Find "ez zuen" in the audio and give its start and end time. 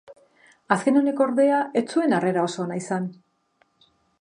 1.81-2.17